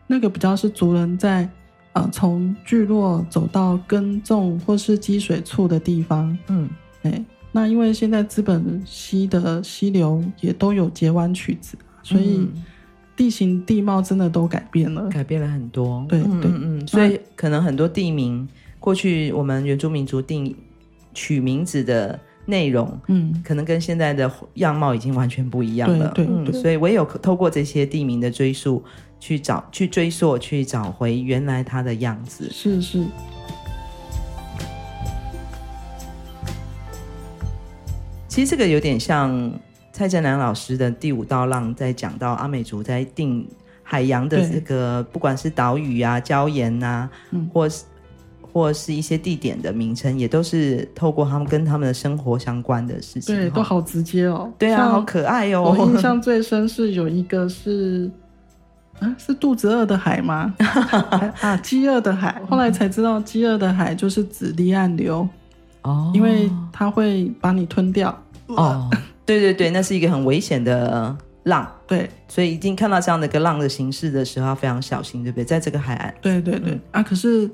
[0.05, 1.49] 那个比较是族人在
[1.93, 6.37] 呃从聚落走到耕种或是积水处的地方。
[6.49, 6.69] 嗯，
[7.01, 12.47] 哎，那因为现在资本溪的溪流也都有截弯曲子，所以
[13.15, 16.05] 地形地貌真的都改变了，改变了很多。
[16.07, 18.47] 对对嗯，嗯，所以可能很多地名
[18.79, 20.55] 过去我们原住民族定
[21.15, 22.19] 取名字的。
[22.49, 28.81] 内容，嗯，可能跟现在的样貌已经完全不一样了，对对，对，嗯，所以我也有透过这些地名的追溯，
[29.19, 32.49] 去找、去追溯、去找回原来它的样子。
[32.49, 33.03] 是是。
[38.29, 39.51] 其实这个有点像
[39.91, 43.45] 蔡振南老师的《第五道浪》在讲到阿美族在定
[43.83, 47.83] 海洋的这个，不管是岛屿啊、礁岩啊，嗯，或是。
[48.57, 54.51] 或是一些地点的名称，也都是透过他们跟他们的生活相关的事情，对，都好直接哦。
[54.57, 55.75] 对啊，好可爱哦。
[55.77, 58.09] 我印象最深是有一个是，
[58.97, 60.55] 啊，是肚子饿的海吗？
[61.39, 62.41] 啊，饥饿的海。
[62.49, 65.29] 后来才知道，饥饿的海就是指离岸流
[65.83, 68.09] 哦，因为它会把你吞掉。
[68.47, 68.89] 哦，
[69.23, 71.71] 对对对，那是一个很危险的浪。
[71.85, 75.45] 对，所以一定看到这样的一个浪的形式的时候，要非常小心，对不对？
[75.45, 76.11] 在这个海岸。
[76.23, 77.47] 对对对，嗯、啊，可是。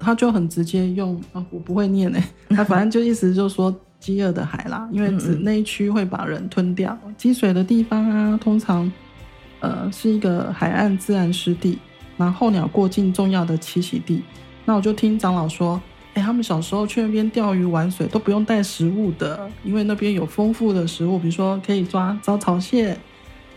[0.00, 2.24] 他就很直接用啊、哦，我不会念哎，
[2.56, 6.98] 他反正就意思就是说饥饿的海啦，因为指那一区会把人吞掉。
[7.18, 8.90] 积水的地方啊，通常
[9.60, 11.78] 呃是一个海岸自然湿地，
[12.16, 14.22] 然后候鸟过境重要的栖息地。
[14.64, 15.78] 那我就听长老说，
[16.14, 22.96] 哎，他们小时候去那边钓鱼玩水都不用带食物的，因为那边有丰富的食物，比如说可以抓招潮蟹、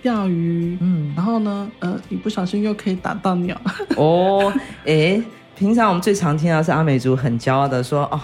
[0.01, 3.60] 钓鱼，嗯，然后呢，呃，你不小心又可以打到鸟。
[3.95, 4.51] 哦，
[4.86, 5.21] 哎。
[5.56, 8.20] 平常我们最常听到是阿美族很骄傲的说：“哦，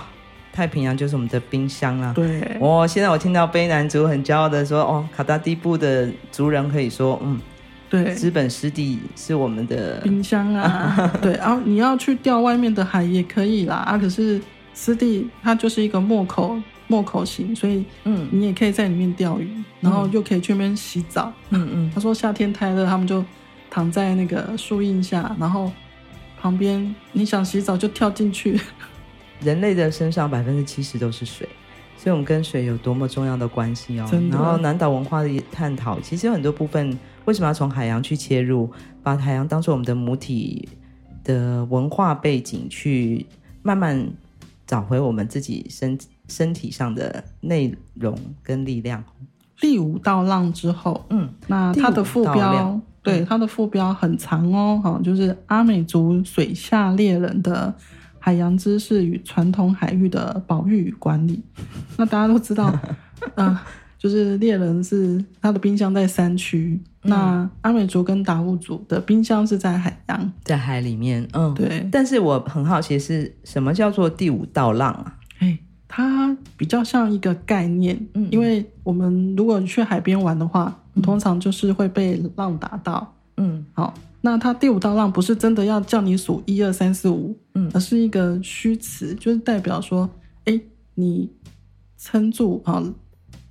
[0.52, 2.58] 太平洋就是我们的冰箱啊。”对。
[2.60, 7.39] 哦，现在我听到卑南族很骄傲的说：“哦，卡达地部的族人可以说，嗯，
[7.88, 11.12] 对，资本湿地是我们的冰箱啊。
[11.22, 13.76] ”对，然后你要去钓外面的海也可以啦。
[13.76, 14.42] 啊，可是
[14.74, 19.48] 湿地它就是一个莫口莫口型，所以嗯，你也可以在里面钓鱼，
[19.82, 21.32] 然后又可以去那边洗澡。
[21.52, 21.92] 嗯嗯。
[21.94, 23.24] 他说夏天太热，他们就
[23.70, 25.72] 躺在那个树荫下，然后。
[26.41, 28.60] 旁边，你想洗澡就跳进去。
[29.41, 31.47] 人类的身上百分之七十都是水，
[31.97, 34.06] 所以我们跟水有多么重要的关系哦。
[34.30, 38.69] 然后南岛文化的探讨，其实有很多部分为什么要从海洋去切入，
[39.02, 40.67] 把海洋当做我们的母体
[41.23, 43.25] 的文化背景，去
[43.62, 44.06] 慢慢
[44.67, 45.97] 找回我们自己身
[46.28, 49.02] 身体上的内容跟力量。
[49.62, 52.80] 第五道浪之后，嗯，那它的副标。
[53.10, 57.74] 对，它的副标很长哦，哈，就是阿美族水下猎人的
[58.19, 61.41] 海洋知识与传统海域的保育与管理。
[61.98, 62.74] 那大家都知道，
[63.36, 63.60] 嗯、 呃，
[63.98, 71.28] 就是猎人是他的冰箱在山区，嗯、那阿美族跟达悟族的冰箱是在海洋，在海里面。
[71.34, 71.88] 嗯，对。
[71.91, 75.17] 但是我很好奇，是什么叫做第五道浪啊？
[75.39, 80.76] 哎，它比较像一个概念，嗯，因为我们如果去海边玩的话。
[81.02, 90.10] 通常就是会被浪打到，嗯，好，那它第五道浪不是真的要叫你数一二三四五，嗯，而是一个虚词，就是代表说，
[90.46, 90.60] 哎，
[90.96, 91.30] 你
[91.98, 92.84] 撑住啊，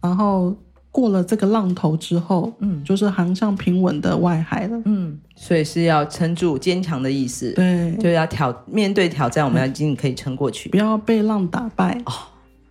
[0.00, 0.56] 然后
[0.90, 12.12] 过了这个浪头之后，嗯，就是航向平稳的外海了，嗯，所以是要撑住，坚强的意思，对，就要挑面对挑战，我们要尽可以撑过去，不要被浪打败哦。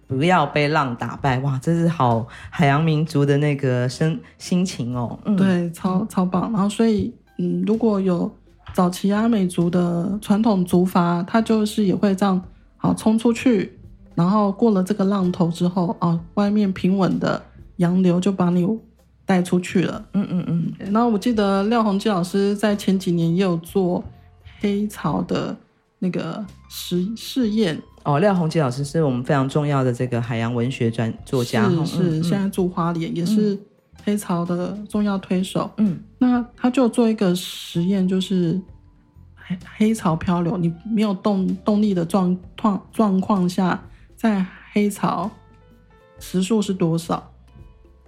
[0.07, 1.37] 不要被浪打败。
[1.39, 5.19] 哇，这是好海洋民族的那个生心情哦。
[5.25, 6.51] 嗯，对，超超棒。
[6.53, 8.31] 然后所以，嗯，如果有
[8.73, 12.41] 早期阿美族的传统族筏，它就是也会这样，
[12.77, 13.77] 好冲出去，
[14.15, 17.43] 然后过了这个浪头之后，啊，外面平稳的
[17.77, 18.65] 洋流就把你
[19.25, 20.05] 带出去了。
[20.13, 20.73] 嗯嗯嗯。
[20.91, 24.03] 然后我记得廖鸿基老师在前几年也有做
[24.59, 25.55] 黑潮的
[25.99, 27.81] 那个实试验。
[28.07, 33.59] 哦，廖鸿基老师是我们非常重要的这个海洋文学专作家，是是，嗯、现在住花莲，也是
[34.01, 35.69] 黑潮的重要推手。
[35.75, 38.61] 嗯，那他就做一个实验，就是
[39.35, 43.83] 黑黑潮漂流，你没有动动力的状况状况下，
[44.15, 45.29] 在黑潮
[46.17, 47.29] 时速是多少？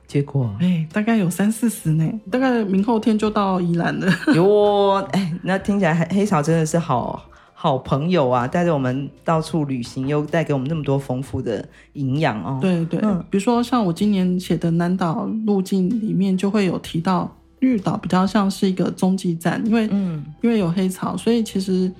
[0.08, 4.10] 结果哎，大概有三四十呢，大概明后天就到宜兰了。
[4.34, 7.26] 哟，哎，那听起来黑黑潮真的是好。
[7.62, 12.58] 好朋友啊，带着我们到处旅行，又带给我们那么多丰富的营养哦。
[12.62, 21.91] 对对，嗯，比如说像我今年写的南岛路径里面，就会有提到绿岛比较像是一个中继站，因为嗯，因为有黑潮，所以其实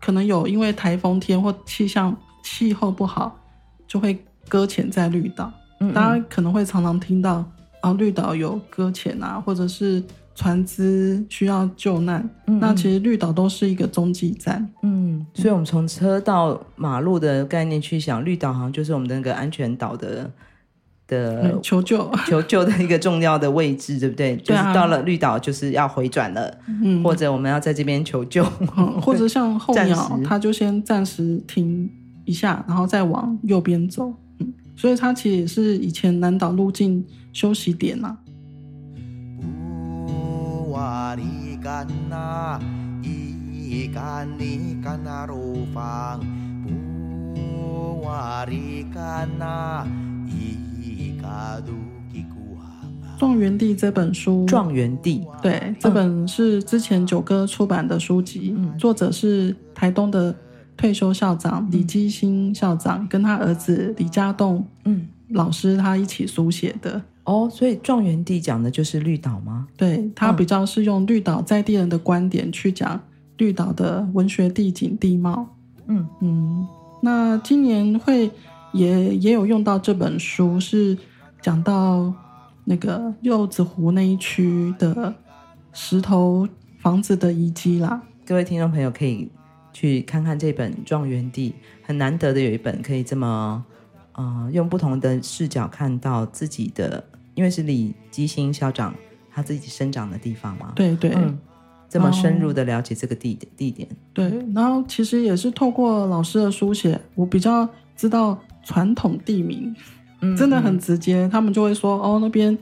[0.00, 3.38] 可能有因为台风天或气象气候不好，
[3.86, 5.52] 就会搁浅在绿岛。
[5.78, 7.44] 嗯，大家可能会常常听到
[7.80, 10.02] 啊，绿岛有搁浅啊，或者是。
[10.40, 14.66] 船只需要救难，嗯嗯，那其实绿岛都是一个中继站。
[14.82, 20.30] 嗯，所以我们从车到马路的概念去想，绿岛好像就是我们的那个安全岛的
[21.06, 24.34] 的、嗯、求救 求救的一个重要的位置，对不对？
[24.36, 28.42] 对啊、就是到了绿岛就是要回转了，嗯，或者我们要在这边求救，
[28.78, 31.90] 嗯、或者像候鸟， 它就先暂时停
[32.24, 34.10] 一下，然后再往右边走。
[34.38, 38.16] 嗯，所以它其实也是以前南岛路径休息点啊。
[53.18, 60.34] 状元地这本书，状元地，对，这本是之前九哥出版的书籍，嗯、作者是台东的
[60.74, 67.02] 退休校长李基兴校长，跟他儿子李家栋，嗯，老师他一起书写的。
[67.30, 69.68] 哦，所以状元地讲的就是绿岛吗？
[69.76, 73.00] 对，他比较是用绿岛在地人的观点去讲
[73.36, 75.46] 绿岛的文学地景地貌。
[75.86, 76.66] 嗯嗯，
[77.00, 78.28] 那今年会
[78.72, 80.98] 也也有用到这本书，是
[81.40, 82.12] 讲到
[82.64, 85.14] 那个柚子湖那一区的
[85.72, 86.48] 石头
[86.80, 88.02] 房子的遗迹啦。
[88.26, 89.30] 各位听众朋友可以
[89.72, 91.50] 去看看这本《状元地》，
[91.86, 93.64] 很难得的有一本可以这么
[94.14, 97.04] 呃用不同的视角看到自己的。
[97.40, 98.94] 因为是李基兴校长
[99.32, 101.38] 他自己生长的地方嘛，对对、嗯，
[101.88, 109.74] 这么深入的了解这个地点地点，对，然后其实也是透过老师的书写，我比较知道传统地名，
[110.20, 112.56] 嗯，真的很直接，他们就会说哦，那边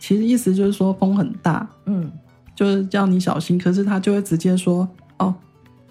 [0.00, 2.10] 其实意思就是说风很大，嗯，
[2.56, 5.32] 就是叫你小心，可是他就会直接说哦，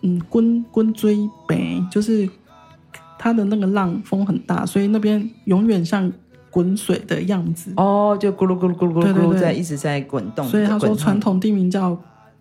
[0.01, 2.29] 嗯，滚滚追北，就是
[3.17, 6.11] 他的那个浪风很大，所以那边永远像。
[6.49, 7.71] 滚水的样子。
[7.77, 11.97] 哦，就咕噜咕噜咕噜咕噜咕噜在一直在滚动，所以他说传统地名叫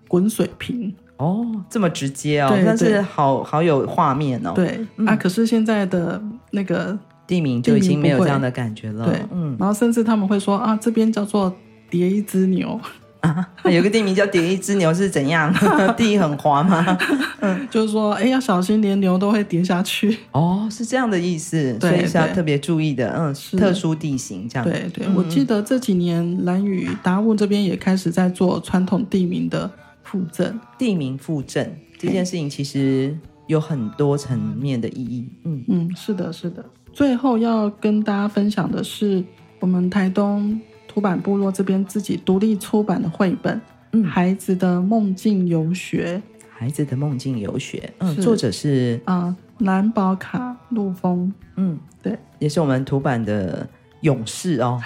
[0.06, 0.94] 滚水瓶。
[1.16, 4.52] 哦，这么直接哦，但是好好有画面哦。
[4.54, 9.04] 对、嗯、啊，可是现在的那个地名就已经没有这样的感觉了。
[9.04, 11.52] 对，嗯，然后甚至他们会说啊，这边叫做
[11.90, 12.80] 叠一只牛。
[13.20, 15.52] 啊， 有个地名叫“叠一只牛”是怎样？
[15.96, 16.98] 地很滑吗？
[17.40, 20.16] 嗯， 就是说，哎，要小心，连牛都会跌下去。
[20.33, 23.12] 哦，是这样的意思，所以是要特别注意的。
[23.16, 24.64] 嗯，是特殊地形这样。
[24.64, 29.70] 对对，我记得这几年蓝屿达悟这边也开始在做传统地名的
[30.04, 33.16] 复振，地名复振这件事情其实
[33.48, 35.28] 有很多层面的意义。
[35.44, 36.64] 嗯嗯，是的，是的。
[36.92, 39.24] 最后要跟大家分享的是，
[39.59, 40.61] 我们台东。
[40.98, 43.61] 出版部落这边自己独立出版的绘本，
[43.92, 46.20] 嗯，《孩子的梦境游学》。
[46.50, 53.64] 孩子的梦境游学，嗯，作者是啊，蓝宝卡陆峰，嗯，对，也是我们出版的
[54.00, 54.80] 勇士哦，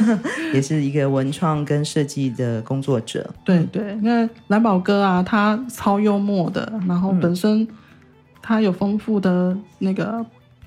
[0.52, 3.32] 也是一个文创跟设计的工作者。
[3.42, 7.66] 对对，那蓝宝哥啊，他超幽默的，然后本身
[8.42, 10.22] 他有丰富的那个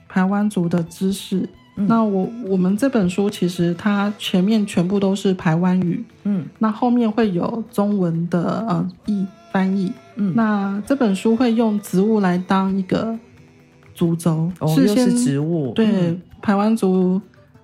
[0.09, 1.47] 台湾族的知识。
[1.85, 13.17] 那我我们这本书其实它前面全部都是台湾语，嗯，那后面会有中文的呃译翻译，嗯，那这本书会用植物来当一个
[13.93, 17.21] 主轴，哦，是先是植物，对，嗯，排湾族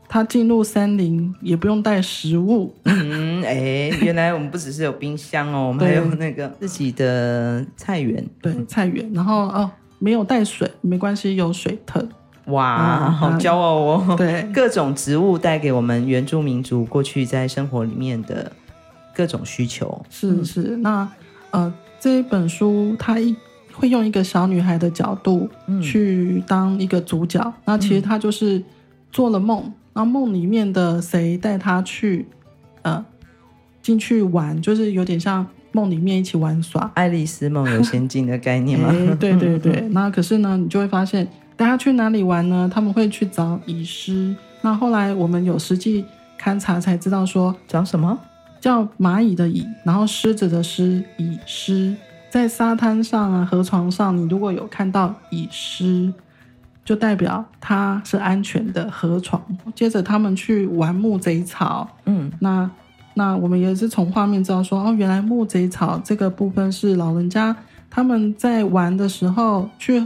[0.08, 12.08] 他进入森林也不用带食物，嗯，哎， 原来我们不只是有冰箱哦，我们还有那个自己的菜园，对，菜园，然后哦没有带水没关系，有水藤。
[12.48, 14.16] 哇，好骄傲哦！
[14.18, 18.52] 对，各种植物带给我们原住民族过去在生活里面的
[19.16, 20.06] 各种需求。
[20.10, 21.08] 是是，那
[21.52, 23.34] 呃，这一本书它一
[23.72, 25.50] 会用一个小女孩的角度
[25.82, 28.62] 去当一个主角，嗯、那其实她就是
[29.10, 29.64] 做了梦，
[29.94, 32.28] 然后梦里面的谁带她去
[32.82, 33.06] 呃
[33.82, 39.16] 进去玩，就是有点像梦里面一起玩耍，爱丽丝梦游仙境的概念嘛、欸。
[39.16, 41.26] 对对对， 那可是呢，你就会发现。
[41.56, 42.70] 大家去哪里玩呢？
[42.74, 44.36] 他们会去找蚁狮。
[44.62, 46.04] 那后来我们有实际
[46.42, 48.18] 勘察才知道说，找什么？
[48.60, 51.96] 叫蚂蚁的蚁，然后狮子的狮，蚁狮。
[52.30, 56.12] 在沙滩上啊，河床上，你如果有看到蚁狮，
[56.84, 59.40] 就代表它是安全的河床。
[59.76, 62.70] 接着他们去玩木贼草，嗯，那
[63.14, 67.56] 那我们也是从画面知道说，哦，原来木贼草这个部分是老人家
[67.90, 70.04] 他们在玩的时候去。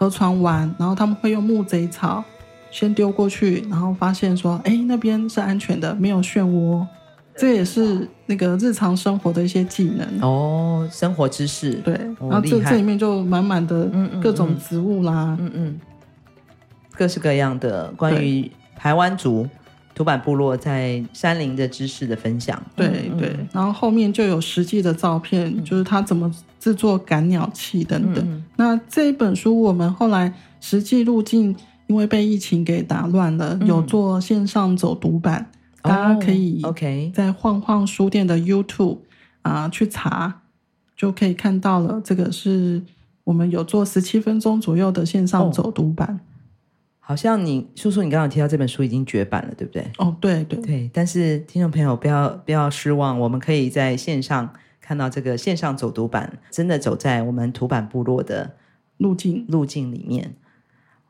[0.00, 2.24] 河床玩，然后他们会用木贼草
[2.70, 6.86] 先丢过去，然后发现说：“哎，那边是安全的，没有漩涡。”
[7.36, 10.06] 这也是那个日常生活的一些技能。
[10.22, 11.74] 哦，生活知识。
[11.74, 13.90] 对，哦、然后这这里面就满满的
[14.22, 15.80] 各种植物啦，嗯嗯，嗯，嗯，
[16.94, 19.46] 各式各样的关于台湾族
[20.00, 22.62] 土坂部落在山林的知识的分享。
[22.74, 26.32] 对对，然后后面就有实际的照片，嗯、就是他怎么。
[26.60, 28.22] 制作赶鸟器等等。
[28.22, 30.30] 嗯、那这一本书我们后来
[30.60, 35.50] 实际路径，因为被疫情给打乱了，嗯、有做线上走读版，
[35.82, 38.98] 哦、大家可以 OK 在晃晃书店的 YouTube
[39.40, 40.42] 啊、呃、去查，
[40.94, 41.98] 就可以看到了。
[42.04, 42.82] 这个是
[43.24, 46.20] 我们有做十七分钟左右的线上走读版。
[47.10, 49.84] 哦、好像你叔叔，你刚刚提到这本书已经绝版了，对不对？
[49.98, 50.88] 哦，对对对。
[50.94, 54.54] 但是听众朋友不要不要失望，我们可以在线上。
[54.80, 58.56] 看到这个线上走读版，真的走在我们图版部落的
[58.96, 60.34] 路径路径里面。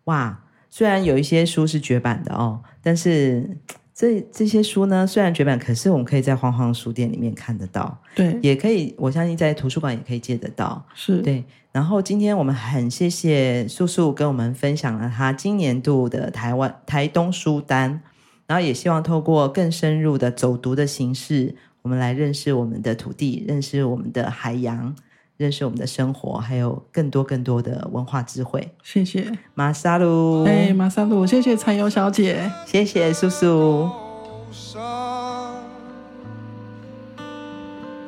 [0.05, 3.59] 哇，虽然有一些书是绝版的哦，但是
[4.01, 7.94] 这这些书呢，虽然绝版，可是我们可以在黄黄书店里面看得到。
[8.14, 10.82] 对，也可以，我相信在图书馆也可以借得到。
[10.94, 11.44] 是对。
[11.70, 18.01] 然后今天我们很谢谢素素跟我们分享了他今年度的台湾台东书单，
[18.46, 21.55] 然后也希望透过更深入的走读的形式。
[21.82, 24.96] 我们来认识我们的土地，认识我们的海洋，
[25.41, 28.74] 认识我们的生活，还有更多更多的文化智慧。
[28.82, 33.88] 谢谢马萨鲁，哎，马萨鲁，谢谢柴油小姐，谢谢叔叔。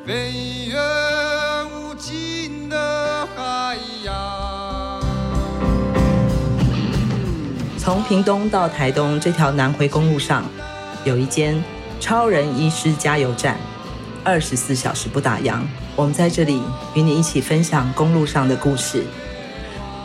[0.05, 0.77] 飞越
[1.73, 5.01] 无尽的海洋。
[7.79, 10.45] 从屏东到台东这条南回公路上，
[11.07, 11.65] 有一间。
[11.99, 13.57] 超人医师加油站，
[14.25, 15.63] 二十四小时不打烊。
[15.95, 16.63] 我们在这里
[16.95, 19.05] 与你一起分享公路上的故事。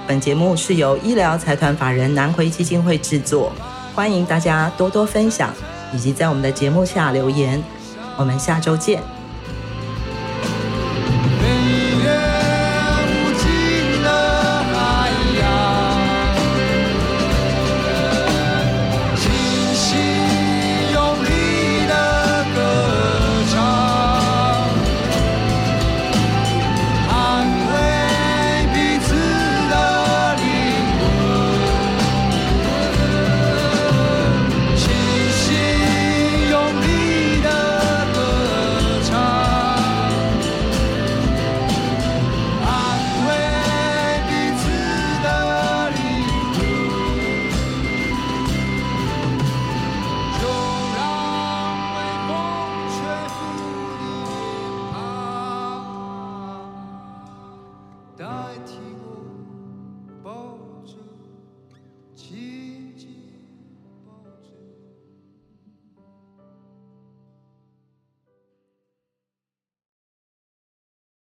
[0.05, 3.51] 本节目是由医疗财团法人南回基金会制作，
[3.93, 5.53] 欢迎大家多多分享，
[5.93, 7.61] 以及在我们的节目下留言。
[8.17, 9.16] 我们下周见。